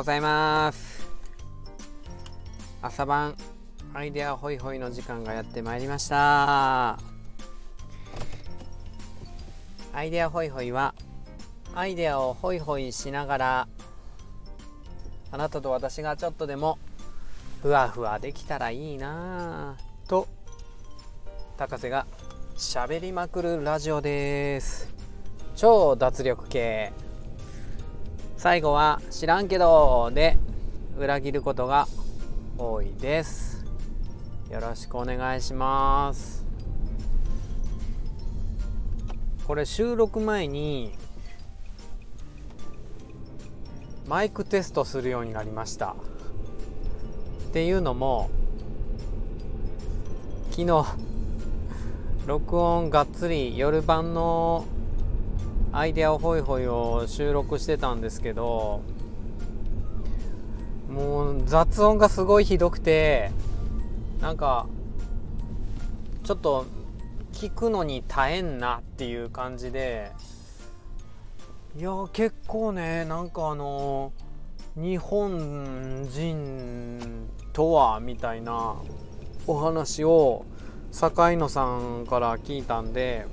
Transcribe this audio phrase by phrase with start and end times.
[0.00, 1.06] ございます。
[2.80, 3.36] 朝晩
[3.92, 6.98] アイデアホイホイの時間がやってまいりました。
[9.92, 10.94] アイデアホイホイは
[11.74, 13.68] アイデアをホイホイしながら
[15.32, 16.78] あなたと私がちょっとでも
[17.60, 20.28] ふわふわできたらいいなぁと
[21.58, 22.06] 高瀬が
[22.56, 24.88] 喋りまくるラジオです。
[25.56, 26.90] 超脱力系。
[28.40, 30.38] 最後は知らんけどで
[30.96, 31.86] 裏切ることが
[32.56, 33.66] 多いです。
[34.50, 36.46] よろしくお願いします。
[39.46, 40.92] これ収録前に
[44.08, 45.94] マイクテストするようになりました。
[47.48, 48.30] っていうのも
[50.52, 50.86] 昨日
[52.26, 54.64] 録音がっつり夜晩の
[55.72, 58.82] アイデアをホイホイを収録してたんですけど
[60.88, 63.30] もう雑音がすごいひどくて
[64.20, 64.66] なんか
[66.24, 66.66] ちょっと
[67.32, 70.10] 聞くのに耐えんなっていう感じで
[71.78, 74.12] いや結構ねなんかあの
[74.76, 78.76] 日本人とはみたいな
[79.46, 80.44] お話を
[80.90, 83.26] 坂井野さんから聞いたんで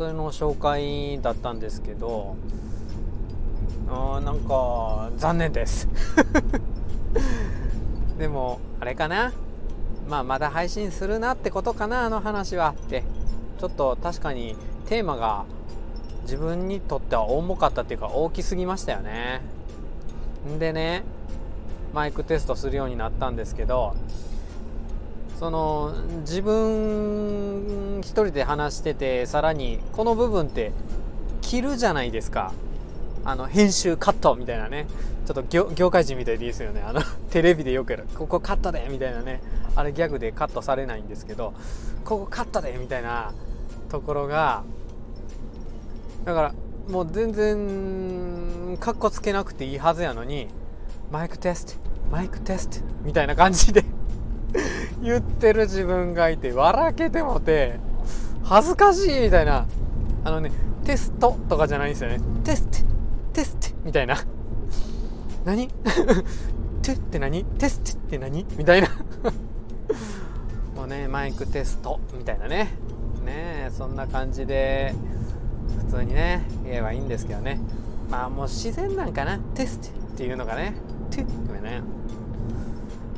[0.00, 2.34] それの紹介だったんですけど
[3.86, 5.88] あなんか残念です。
[8.16, 9.34] でもあれかな？
[10.08, 12.70] まあまだ配信するなってことかなあの話は。
[12.70, 13.04] って
[13.58, 15.44] ちょっと確かにテーマが
[16.22, 19.42] 自分にとっては重かったっていうか大きすぎましたよね。
[20.48, 21.04] んでね
[21.92, 23.94] マイクテストするようになったんですけど
[25.40, 30.70] その自分一人で話しててさらにこの部分って
[31.40, 32.52] 切るじゃないですか。
[33.24, 34.86] あの編集カットみたいなね。
[35.26, 36.82] ちょっと業界人みたいでいいですよね。
[36.86, 37.00] あの
[37.32, 38.06] テレビでよくやる。
[38.14, 39.40] ここカットでみたいなね。
[39.76, 41.54] あれギャグでカットされないんですけど
[42.04, 43.32] ここカットでみたいな
[43.88, 44.62] ところが
[46.24, 46.54] だから
[46.90, 50.48] もう全然カッコつけなくていいはずやのに
[51.10, 51.74] マイクテスト
[52.10, 53.84] マイクテストみたいな感じで
[55.02, 57.78] 言ってる自分がいて笑けてもて
[58.44, 59.66] 恥ずかしいみたいな。
[60.24, 60.50] あのね
[60.84, 62.20] テストとかじゃないんですよね。
[62.44, 62.78] テスト
[63.32, 64.16] テストみたいな。
[65.44, 65.68] 何？
[66.82, 67.44] テって何？
[67.44, 68.46] テストって何？
[68.56, 68.88] みたいな。
[70.76, 72.72] もうねマイクテストみたいなね。
[73.24, 74.94] ねそんな感じで
[75.86, 77.60] 普通にね言えばいいんですけどね。
[78.10, 79.38] まあもう自然なんかな。
[79.54, 80.74] テストっていうのがね。
[81.10, 81.82] テごめんね。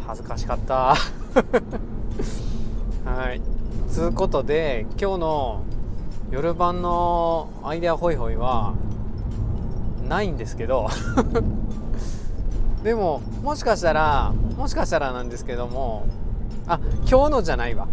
[0.06, 0.94] 恥ずかしかった。
[3.04, 3.40] はい。
[3.88, 5.62] つうことで今日の
[6.30, 8.74] 夜晩のアイデアホイホイは
[10.08, 10.88] ないんですけど
[12.84, 16.06] でももしかしたらもしかしたらなんですけども
[16.66, 17.88] あ今日のじゃないわ。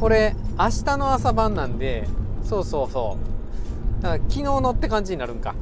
[0.00, 2.08] これ明日の朝晩なんで
[2.44, 3.16] そうそうそ
[4.00, 4.02] う。
[4.02, 5.54] だから昨日のって感じになるんか。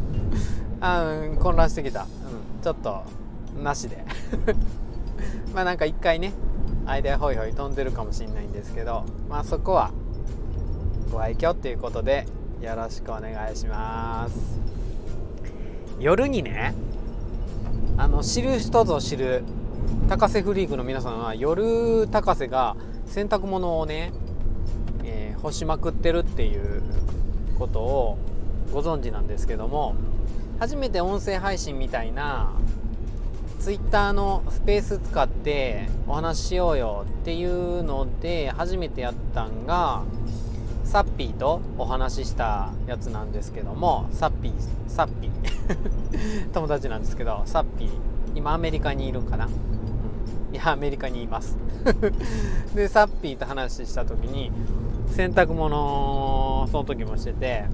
[0.80, 2.08] あ、うん、混乱してきた、うん、
[2.62, 3.02] ちょっと
[3.62, 4.04] なしで。
[5.54, 6.32] まあなんか一回ね
[6.88, 9.92] アイデアホイホイ飛んでるかもしれないんですけどまあそこは
[11.12, 12.26] ご愛嬌っていうことで
[12.62, 14.58] よろしくお願いします。
[16.00, 16.74] 夜にね
[17.98, 19.42] あの知る人ぞ知る
[20.08, 22.76] 高瀬フリークの皆さんは夜高瀬が
[23.06, 24.12] 洗濯物をね、
[25.04, 26.82] えー、干しまくってるっていう
[27.58, 28.18] ことを
[28.72, 29.94] ご存知なんですけども
[30.58, 32.52] 初めて音声配信みたいな
[33.58, 40.04] ツイッターのスペース使ってお話ししようよっていうので初めてやったんが
[40.84, 44.52] サッピーとお話ししたやつなんですけどもサッピー
[44.88, 45.32] サッピー。
[46.54, 47.90] 友達なんですけどサッピー。
[48.34, 51.58] 今アメリカにいるんかな、うん、いやアメリカにいます。
[52.74, 54.52] でサッピーと話した時に
[55.10, 57.64] 洗濯物その時もしてて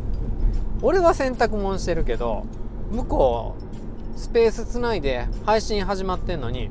[0.83, 2.45] 俺は洗濯物してるけど
[2.91, 3.74] 向こう
[4.17, 6.71] スペースつないで配信始まってんのに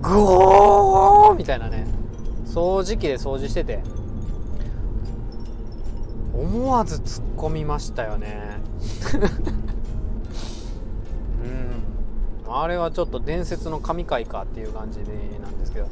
[0.00, 1.86] グオーみたいなね。
[2.46, 3.82] 掃除機で掃除してて。
[6.32, 8.58] 思わず突っ込みましたよね。
[12.46, 12.54] うん。
[12.54, 15.88] あれはちょっと伝説の神回かっていう感じなんですけど。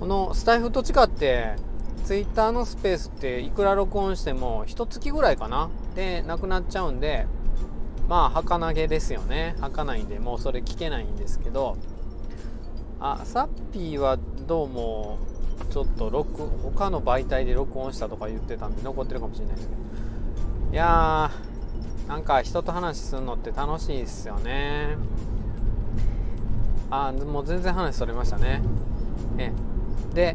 [0.00, 1.56] このスタイフと違って
[2.04, 7.26] ツイッターのスペースっていくら録音しても一月ぐらいかなでなくなっちゃうんで
[8.08, 9.54] まあ儚げですよね。
[9.60, 11.76] 儚いんでもうそれ聞けないんですけど。
[13.00, 14.18] あサッピーは
[14.48, 15.18] どうも
[15.70, 19.80] ちょっと録他の媒体で録音したとか言ってたんで残ってるかもしれないですけど。
[20.72, 24.96] いやーなんか人と話するのって楽しいですよね。
[26.90, 28.62] あもう全然話それましたね。
[29.38, 29.52] え。
[30.14, 30.34] で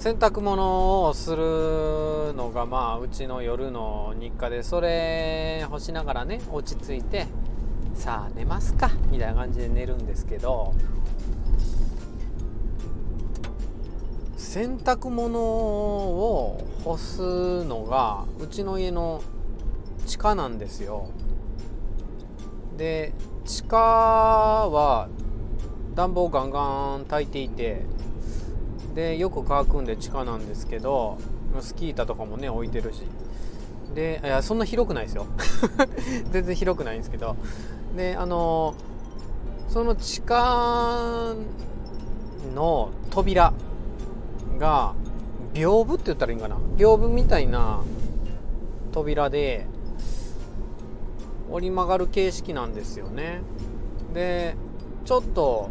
[0.00, 7.26] 洗濯物をするのがまあうちの夜の日課でそれ干しながらね落ち着いて
[7.92, 10.72] さあ寝ますかみたいな感じで寝るんですけど
[14.38, 19.22] 洗濯物を干すのがうちの家の
[20.06, 21.10] 地下なんですよ。
[22.78, 23.12] で
[23.44, 25.10] 地下は
[25.94, 26.60] 暖房ガンガ
[26.96, 27.82] ン焚いていて
[28.94, 31.18] でよく乾くんで地下なんですけど
[31.60, 33.02] スキー板とかもね置いてるし。
[33.94, 35.26] でいやそんな広くないですよ。
[36.30, 37.36] 全然広くないんですけど。
[37.96, 38.74] であの
[39.68, 41.34] その地下
[42.54, 43.52] の扉
[44.58, 44.94] が
[45.54, 46.56] 屏風って言ったらいいんかな。
[46.76, 47.80] 屏風みたいな
[48.92, 49.66] 扉で
[51.50, 53.42] 折り曲がる形式なんですよね。
[54.14, 54.54] で
[55.04, 55.70] ちょっと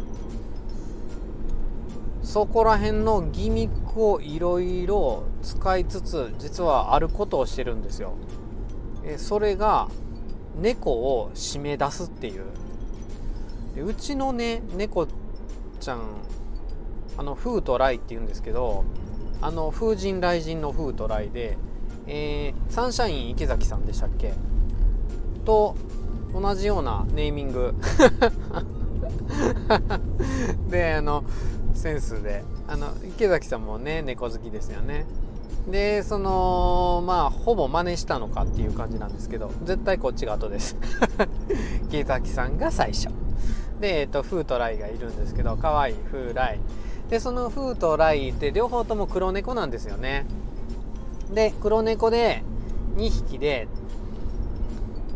[2.30, 8.12] そこら辺のギミックをいろいろ使いつつ実はあることをしてるんですよ。
[9.04, 9.88] えそれが
[10.54, 12.44] 猫を締め出すっていう。
[13.74, 15.08] でうちのね猫
[15.80, 16.02] ちゃん
[17.18, 18.84] あの風と雷って言うんですけど
[19.42, 21.58] あの風神雷神の風と雷で、
[22.06, 24.34] えー、サンシャイン池崎さんでしたっけ？
[25.44, 25.74] と
[26.32, 27.74] 同じようなネーミング。
[30.70, 31.24] であの
[31.80, 32.44] センスで。
[32.68, 35.06] あの池崎さんもね猫好きですよね。
[35.68, 40.76] でそのまあほぼ真似したのかっていう感じなんですけど絶対こっちが後です。
[41.88, 43.08] 池崎さんが最初。
[43.80, 46.60] で、えっと、フーとライがいるんですけど可愛いフーライ。
[47.08, 50.26] でそのフーとライって両方とも黒猫なんですよね。
[51.32, 52.42] で黒猫で
[52.96, 53.68] 2匹で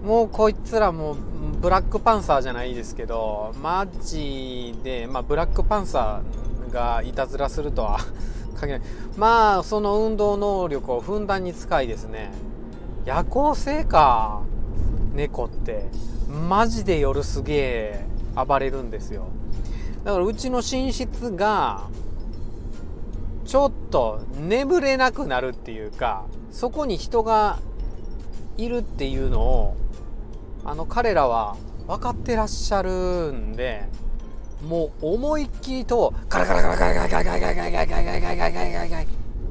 [0.04, 1.16] もうこいつらも
[1.60, 8.00] ブラックパンサーじゃないですけどマジで、まあ、ブラックパンサーがいたずらするとは
[8.60, 8.88] 限らない。
[9.16, 12.32] まあその運動能力をふんだんに使いですね。
[13.06, 14.42] 夜行性か
[15.14, 15.88] 猫って。
[16.48, 19.28] マジで夜すげえ暴れるんですよ。
[20.04, 21.88] だからうちの寝室が
[23.44, 27.58] ちょっと眠れなくなるっていうかそこに人が
[28.56, 29.76] いるっていうのを
[30.64, 31.56] あの彼らは
[31.86, 33.84] 分かってらっしゃるんで
[34.64, 39.04] もう思いっきりとガラガラガラガラガラガラガラガラガラガラガラガラガラガラガラガラ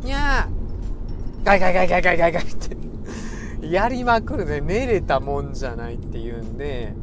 [0.04, 6.94] にゃーガイガイガイガイガイガイガイってやりまくるで寝れたもんじゃないっていうんで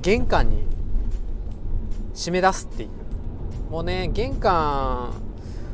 [0.00, 0.66] 玄関に
[2.14, 5.12] 締め出すっていうもうね玄関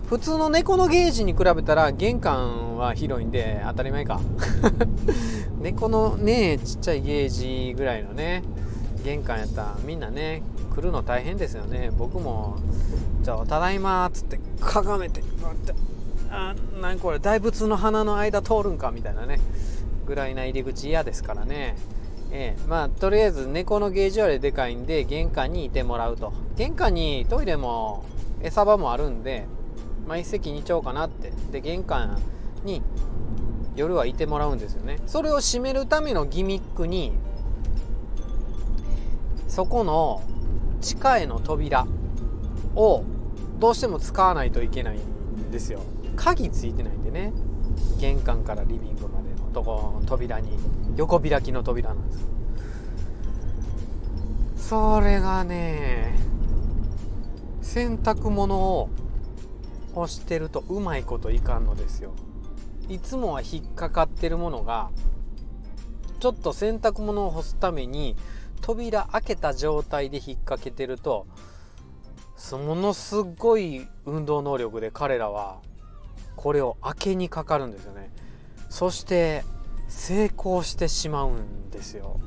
[0.09, 4.21] 普通の猫のゲージに比べたら玄関は広いんで当たり前か
[5.61, 8.43] 猫のねちっちゃいゲージぐらいのね
[9.05, 10.43] 玄関やったらみんなね
[10.79, 11.91] 来るの大変ですよね。
[11.99, 12.57] 僕も
[13.23, 15.75] じゃあただいまっつってかがめてって
[16.31, 19.41] あ何これ大仏の花の間通るんかみたいなね
[20.07, 21.77] ぐらいな入り口嫌ですからね。
[22.31, 26.33] ええ、まあとりあえず猫のゲージよりでかいんで玄関にいてもらうと。
[26.57, 28.05] 玄関にトイレも
[28.41, 29.47] 餌場もあるんで
[30.07, 31.33] まあ、一石二鳥かなって。
[31.51, 32.23] で玄関
[32.65, 32.83] に
[33.75, 35.01] 夜はいてもらうんですよね。
[35.09, 37.15] それを閉めるためのギミックに
[39.49, 40.23] そこの
[40.81, 41.87] 地下への扉
[42.75, 43.05] を
[43.59, 45.81] どうしても使わないといけないんですよ。
[46.17, 47.33] 鍵ついてないんでね。
[47.99, 50.59] 玄関からリビングまでのとこ扉に
[50.97, 52.17] 横開きの扉なんで
[54.57, 54.69] す。
[54.69, 56.19] それがね
[57.63, 58.89] 洗濯物を
[59.95, 62.13] 干してるとうまいこといかんのですよ。
[62.89, 64.91] いつもは引っかかってるものが
[66.21, 68.17] ちょっと洗濯物を干すために
[68.61, 71.27] 扉開けた状態で引っ掛けてると
[72.53, 75.59] ものすごい運動能力で彼らは
[76.37, 78.11] これを開けにかかるんですよね。
[78.71, 79.45] そして
[79.89, 82.21] 成功してしまうんですよ。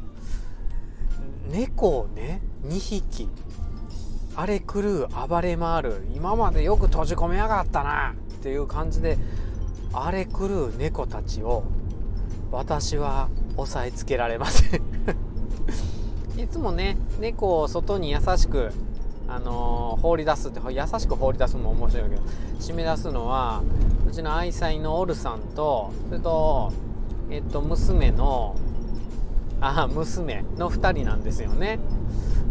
[1.49, 3.29] 猫をね2匹。
[4.35, 6.07] 荒れ狂う暴れ回る。
[6.15, 8.11] 今までよく閉じ込めやがったな。
[8.11, 9.17] っていう感じで
[9.93, 11.63] 荒れ狂う猫たちを
[12.51, 14.90] 私は押さえつけられません。
[16.37, 18.71] いつもね猫を外に優しく
[19.27, 22.21] あのー、放り出すって優しく放り出すのも面白いけど
[22.59, 23.63] 締め出すのは
[24.07, 26.73] うちの愛妻のオルさんとそれと
[27.29, 28.57] えっと娘の
[29.61, 31.79] あ娘の2人なんですよね。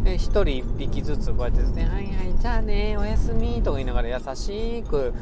[0.04, 5.12] で1人1匹ずつこうやってですね「はいはいじゃあねおやすみ」とか言いながら優しく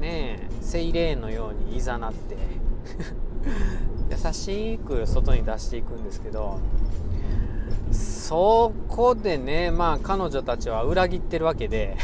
[0.00, 2.36] ねセイレーンのようにいざなって
[4.10, 6.58] 優しく外に出していくんですけど
[8.32, 11.98] そこでねまあ彼女たちは裏切ってるわけで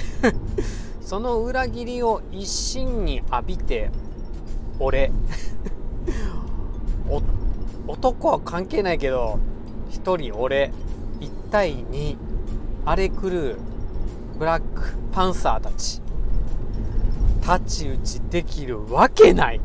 [1.01, 3.91] その裏切りを一身に浴びて
[4.79, 5.11] 俺
[7.89, 9.39] 男は関係ないけど
[9.91, 10.71] 1人俺
[11.19, 12.19] 1対2
[12.85, 13.57] 荒れ狂う
[14.39, 16.03] ブラックパンサーたち
[17.41, 19.63] 太刀打ちできるわけない。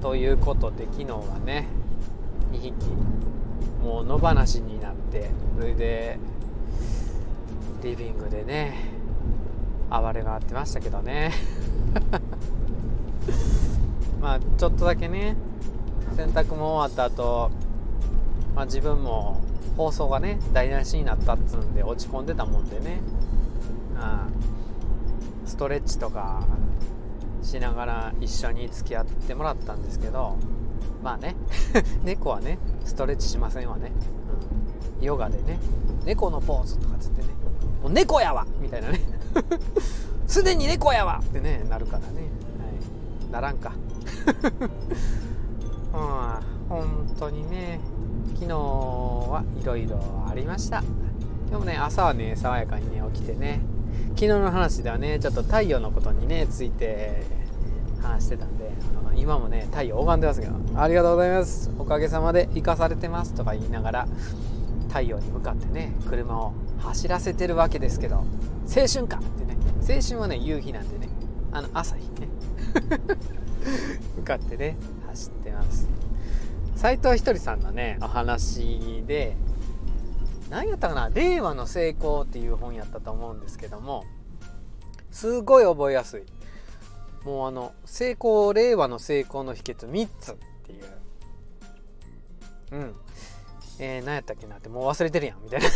[0.00, 1.66] ということで昨日はね
[2.52, 2.74] 2匹
[3.82, 6.18] もう野放しになってそれで
[7.82, 8.92] リビングでね
[9.90, 11.32] 暴れ回ってましたけどね。
[14.22, 15.36] まあちょっとだけね
[16.16, 17.50] 洗濯も終わった後、
[18.54, 19.40] まあ自分も
[19.76, 23.00] 放送がね台無しになったっつうんで落ち込んでたもんでね。
[23.98, 24.28] あ
[25.44, 26.42] ストレッチとか
[27.42, 30.36] しながら一緒に付き合ってもらったんですけど
[31.02, 31.34] まあね。
[32.04, 33.92] 猫はねストレッチしませんわね、
[34.98, 35.58] うん、ヨガでね。
[36.04, 37.28] 猫のポーズとかつってね。
[37.82, 38.46] もう猫やわ！
[38.60, 39.00] みたいなね。
[40.26, 41.20] すでに猫やわ！
[41.22, 42.20] ってねなるからね、は
[43.28, 43.72] い、ならんか。
[45.94, 46.52] うん。
[46.68, 47.80] 本当にね
[48.34, 50.82] 昨日はいろいろありました。
[51.50, 53.60] でもね朝はね爽やかにね起きてね。
[54.14, 57.22] 昨日の話ではねちょっと太陽のことにねついて
[58.02, 58.70] 話してたんで
[59.16, 61.70] 今もね太陽拝んでますけどありがとうございます。
[61.78, 63.34] おかげさまで生かされてます。
[63.34, 64.08] とか言いながら
[64.88, 69.56] 太陽に向かってね車を走らせてるわけですけど青春かってね。
[69.80, 71.08] 青春はね夕日なんでね。
[71.52, 72.28] あの朝日ね。
[74.16, 74.76] 向かってね
[75.08, 75.88] 走ってます。
[76.74, 79.36] 斎藤ひとりさんのねお話で
[80.50, 84.04] 何やったかな「令和の成功」っていう本やったと思うんですけども
[85.12, 86.22] すごい覚えやすい。
[87.24, 90.84] もうあの成功令和の成功の秘訣3つっていう。
[92.72, 92.94] うん。
[93.78, 95.66] えー、何やったっけなってもう忘れてるやんみたいな。
[95.68, 95.70] い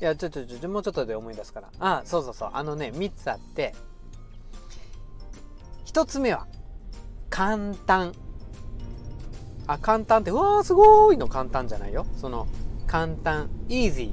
[0.00, 1.70] やちょっとちょもうちょっとで思い出すから。
[1.78, 2.50] あそうそうそう。
[2.52, 3.74] あのね3つあって。
[5.86, 6.46] 1つ目は
[7.30, 8.12] 簡単。
[9.66, 11.28] あ簡単ってうわーすごいの。
[11.28, 12.06] 簡単じゃないよ。
[12.16, 12.46] その
[12.86, 14.12] 簡単 easy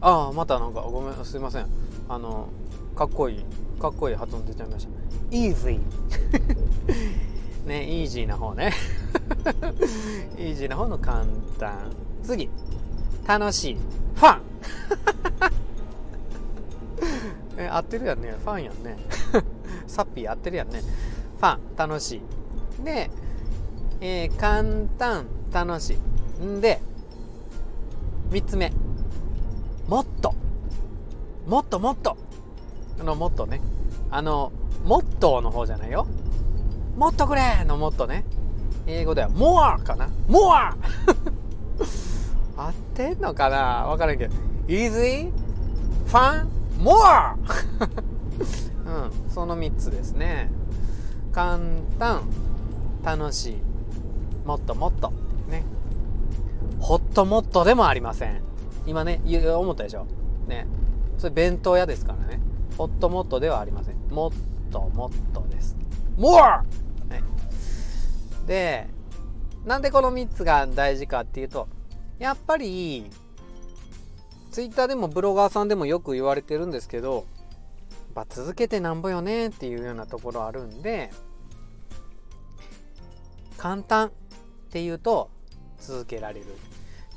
[0.00, 1.66] ああまたなんかごめんすいません。
[2.08, 2.48] あの
[2.96, 3.44] かっこいい
[3.80, 5.01] かっこいい発音出ちゃいましたね。
[5.32, 5.80] Easy.
[7.66, 8.72] ねイージーな方ね。
[10.36, 11.24] イージーな方の簡
[11.58, 11.90] 単。
[12.22, 12.48] 次。
[13.26, 13.76] 楽しい。
[14.14, 14.42] ファン。
[17.58, 18.34] え合ってるやんね。
[18.44, 18.96] ファンやんね。
[19.86, 20.82] サッピー合ってるやんね。
[21.38, 21.60] ファン。
[21.76, 22.20] 楽し
[22.80, 22.84] い。
[22.84, 23.10] で、
[24.00, 25.26] えー、簡単。
[25.52, 25.96] 楽し
[26.40, 26.44] い。
[26.44, 26.80] んで
[28.30, 28.72] 3つ目。
[29.88, 30.34] もっと。
[31.46, 32.16] もっともっと。
[33.00, 33.60] あのもっとね。
[34.10, 34.52] あの
[34.84, 36.06] モットーの方じゃないよ。
[36.96, 38.24] もっとくれのもっとね。
[38.86, 40.08] 英語では more かな。
[40.28, 40.74] more
[42.56, 43.86] 合ってんのかな？
[43.88, 44.34] 分からんけど。
[44.66, 45.32] Easy?
[46.06, 46.46] Fun?
[46.80, 47.36] more
[48.86, 49.30] うん。
[49.30, 50.50] その3つですね。
[51.32, 51.58] 簡
[51.98, 52.22] 単
[53.04, 53.56] 楽しい。
[54.46, 55.12] もっともっと
[55.48, 55.64] ね。
[56.80, 58.42] ホットモットでもありません。
[58.86, 59.20] 今ね
[59.56, 60.06] 思ったでしょ？
[60.48, 60.66] ね。
[61.18, 62.40] それ弁当屋ですからね。
[62.76, 63.96] ホットモットではありません。
[64.10, 64.30] もっ
[64.72, 65.76] ともっとです。
[66.18, 66.64] More、は
[68.44, 68.88] い、で
[69.64, 71.68] なんでこの3つが大事かっていうと
[72.18, 73.10] やっぱり
[74.50, 77.26] ツイッターでもブロガーさんでもよく言われてるんですけど
[78.14, 81.10] ま続けてなんぼよねっていうようなところあるんで
[83.56, 84.10] 簡単っ
[84.70, 85.30] ていうと
[85.78, 86.46] 続けられる。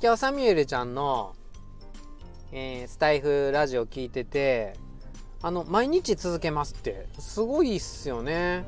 [0.02, 1.36] 今日サミュエルちゃんの、
[2.52, 4.76] えー、スタイフラジオ聞いてて
[5.46, 8.66] あの毎日続けますってすごいっすよね。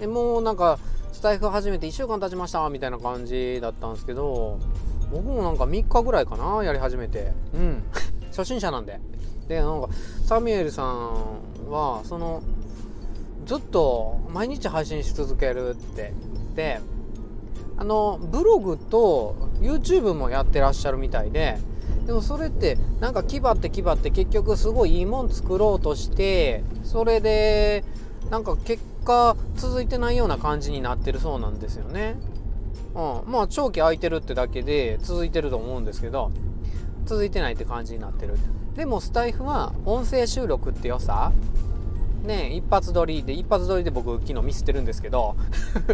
[0.00, 0.80] でもうなんか
[1.12, 4.58] スタイフ始めて1週間経ちましたみたいな感じだったんですけど
[5.12, 7.32] 僕もなんか3日ぐらいかなやり始めて。
[7.54, 7.84] うん。
[8.36, 8.98] 初心者なんで。
[9.46, 9.88] でなんか
[10.24, 12.42] サミュエルさんはその
[13.44, 16.12] ずっと毎日配信し続けるって。
[16.56, 16.80] で
[17.76, 21.56] あのブログと YouTube もやってらっしゃるみたいで
[22.06, 27.84] でもそれってなんか気張って気張って結局すごいいいもん作ろうとしてそれで
[28.30, 32.16] なんか結果続いてないような感じになってるそうなんですよね。
[32.94, 36.30] うん、まあ長期空いてるってだけで続いてると思うんですけど
[37.04, 38.36] 続いてないって感じになってる。
[38.76, 41.32] でもスタイフは音声収録って良さ
[42.22, 45.34] ね一発撮りで一発撮りで僕昨日ミスってるんですけど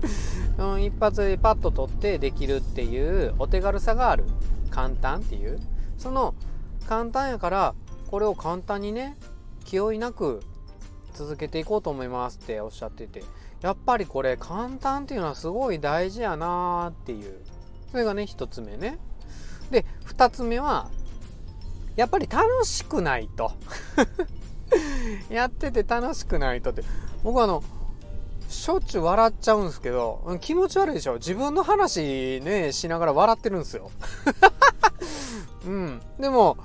[0.59, 4.25] うん、一発でパッと撮ってできるっていうお手軽さがある
[4.71, 5.61] 簡単っていう
[6.03, 6.35] その
[6.89, 7.75] 簡単やから
[8.11, 9.17] これを簡単にね
[9.65, 10.43] 気負いなく
[11.15, 13.23] 続けていこうと思いますっておっしゃってて
[13.61, 17.41] やっぱりこれ簡単っていうのはすごい大事やなーっていう。
[17.93, 18.99] それがね一つ目ね。
[19.71, 20.91] で2つ目は
[21.95, 23.53] やっぱり楽しくないと。
[25.31, 26.83] やってて楽しくないとって。
[27.23, 27.63] 僕あの
[28.49, 31.15] しょっちゅう笑っちゃうんですけど気持ち悪いでしょ。
[31.15, 33.93] 自分の話ねしながら笑ってるんですよ。
[35.67, 36.03] うん。
[36.19, 36.57] でも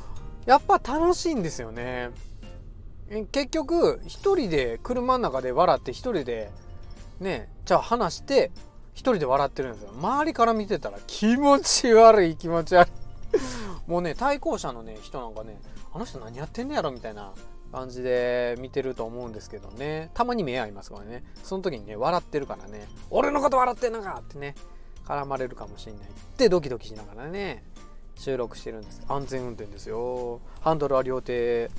[0.46, 2.12] やっぱ楽しいんですよね。
[3.32, 6.51] 結局一人で車の中で笑って一人で
[7.22, 8.51] ねじゃあ話して
[8.94, 9.91] 一人で笑ってるんですよ。
[9.98, 12.91] 周りから見てたら気持ち悪い気持ち悪い。
[13.88, 15.60] もうね対向車のね人なんかね
[15.94, 17.32] あの人何やってんねやろみたいな
[17.72, 20.12] 感じで見てると思うんですけどね。
[20.13, 21.24] たまに目合いますからね。
[21.44, 22.88] その時にね笑ってるからね。
[23.10, 24.56] 俺のこと笑ってんのかってね
[25.06, 26.01] 絡まれるかもしれない。
[26.01, 27.63] ってドキドキしながらね。
[28.17, 29.03] 収録してるんです。
[29.07, 30.41] 安全運転ですよ。
[30.62, 31.69] ハンドルは両手。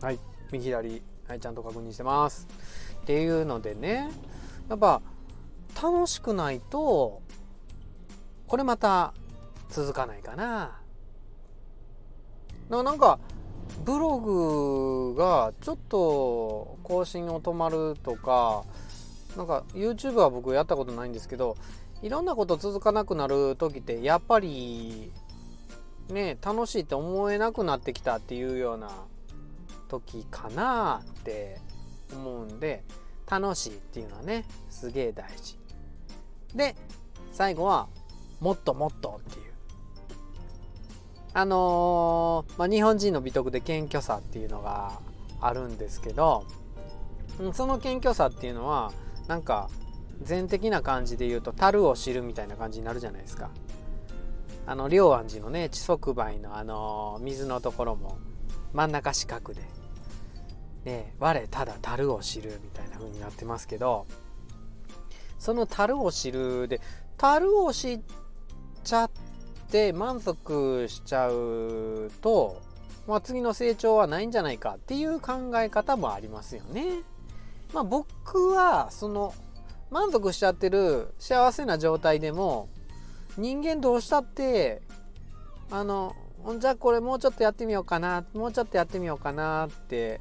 [0.00, 0.18] はい。
[0.52, 1.02] 右左。
[1.26, 1.40] はい。
[1.40, 2.48] ちゃんと確認してます。
[3.02, 4.10] っていうのでね。
[4.68, 5.02] やっぱ
[5.82, 7.22] 楽しくないと
[8.46, 9.14] これまた
[9.68, 10.80] 続かないかな。
[12.68, 13.18] なんか
[13.84, 18.64] ブログがちょっと更新を止まるとか
[19.36, 21.56] なんか YouTube は僕やったことないんですけど
[22.02, 25.12] いろんなこと続かなくなる時ってやっぱり
[26.12, 28.90] ね楽しいって思えなくなってきたっていうような
[29.88, 31.58] 時かなって
[32.12, 32.84] 思うんで
[33.28, 35.58] 楽しいっていうのはねすげえ大事。
[36.54, 36.74] で
[37.32, 37.88] 最後は
[38.40, 39.50] もっともっとっていう。
[41.32, 45.00] あのー、まあ、日本人の美徳で謙虚さっていうのが
[45.40, 46.44] あるんですけど
[47.54, 48.92] その謙虚さっていうのは
[49.28, 49.70] なんか
[50.22, 53.50] 全的な感じで言うと樽を知るみたいな感じになるじゃないですか。
[54.66, 58.18] あの龍安寺のね地側梅のあの水のところも
[58.72, 59.62] 真ん中四角で
[60.84, 64.06] ね我ただ樽を知るみたいな風になってますけど
[65.38, 66.80] その樽を知るで
[67.16, 68.00] 樽を知っ
[68.84, 69.10] ちゃっ
[69.70, 72.60] て満足しちゃうと、
[73.06, 77.02] まあ、次の成長はないんじゃないかっていう考え方もありますよね。
[77.72, 79.34] まあ、僕はその
[79.90, 82.68] 満足しちゃってる幸せな状態でも
[83.36, 84.82] 人間どうしたって
[85.70, 86.14] あの
[86.58, 90.20] じゃあこれもうちょっとやってみようかなもうちょっとやってみようかなって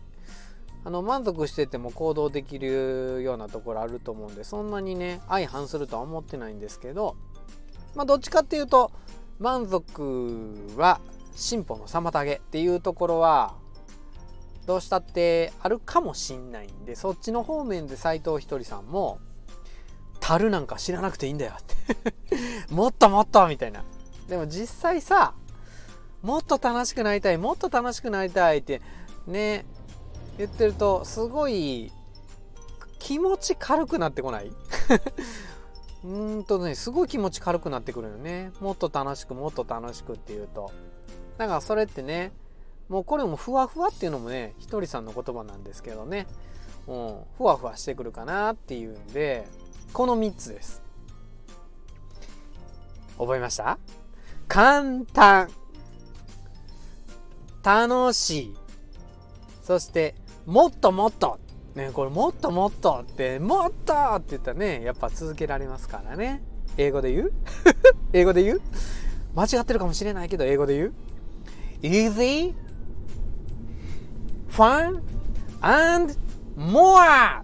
[0.84, 7.15] あの満足してても行動できるようなところあると思うんでそんなにね相反するとは思ってないんですけど
[7.95, 8.91] まあどっちかっていうと
[9.39, 11.00] 満足は
[11.36, 13.56] 進歩の妨げっていうところは
[14.65, 19.19] どうしたってあるかもしんないんでそっちの方面で斎藤ひとりさんも
[20.30, 21.54] 樽なんか知らなくていいんだよ。
[21.60, 23.84] っ てもっともっとみたいな。
[24.28, 25.34] でも実際さ
[26.22, 28.80] もっと楽しくなりたいもっと楽しくなりたいって
[29.26, 29.65] ね
[30.38, 31.92] 言ってるとすごい
[33.00, 34.52] 気持ち軽くなってこない？
[36.06, 38.52] うんとねすごい気持ち軽くなってくるよね。
[38.60, 40.72] もっと楽しくもっと楽しくっていうと。
[41.39, 42.34] だからそれってね
[42.88, 46.28] もうこれもふわふわっていうのもねひとりさんの言葉なんですけどね、
[46.88, 49.48] うん、ふわふわしてくるかなっていうんで。
[49.93, 50.82] この3つです。
[53.17, 53.78] 覚えました？
[54.47, 55.49] 簡単。
[57.63, 58.58] 楽しい。
[59.63, 61.39] そしてもっともっと。
[61.75, 66.41] ねこれもっともっとってもっとって言ったらねやっぱ続けられますからね。
[66.78, 67.34] 英語で言う？
[68.13, 68.62] 英語で言う？
[69.36, 70.93] 間違ってるかもしれないけど英語で言う
[71.82, 72.54] ？Easy
[74.49, 75.02] fun
[75.62, 76.15] and
[76.58, 77.43] more!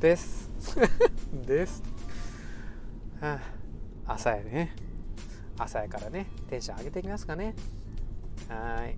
[0.00, 0.48] です。
[1.46, 1.82] です。
[3.20, 3.40] は
[4.06, 4.74] あ、朝やね。
[5.58, 6.26] 朝やからね。
[6.48, 7.54] テンション上げていきますかね。
[8.48, 8.96] はい。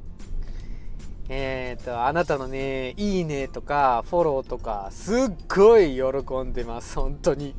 [1.30, 7.54] えっ、ー、と、あなたのね、いいねとか、フォローとか、すっごい喜んでます、本当に。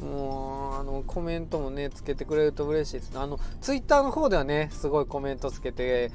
[0.00, 3.12] もう、あの、コメントもね、つけてくれると嬉しいです。
[3.18, 6.10] あの、ツイッターの方ではね、すごいコメントつけて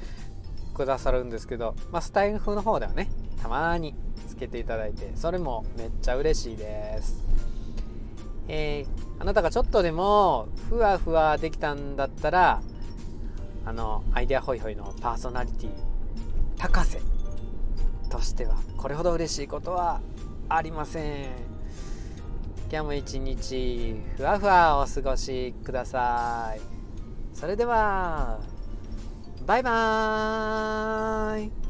[0.74, 3.08] くださるんですけど、まあ、スタイル風の方ではね、
[3.40, 3.94] たまに
[4.38, 7.22] けていただいて、それもめっちゃ嬉しいです。
[8.48, 12.62] えー、あなたがちょっとでもふわふわできたんだったら、
[13.66, 15.70] あの、アイデアホイホイのパーソナリティ
[16.56, 17.00] 高瀬
[18.10, 20.00] としてはこれほど嬉しいことは
[20.48, 21.58] ありません。
[22.70, 26.60] 今日も一日ふわふわお過ごしください。
[27.34, 28.40] それでは
[29.46, 31.67] バイバーイ。